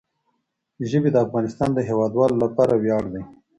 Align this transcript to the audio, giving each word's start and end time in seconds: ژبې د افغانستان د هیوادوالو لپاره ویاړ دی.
ژبې 0.89 1.09
د 1.13 1.17
افغانستان 1.25 1.69
د 1.73 1.79
هیوادوالو 1.89 2.35
لپاره 2.43 2.73
ویاړ 2.75 3.03
دی. 3.13 3.21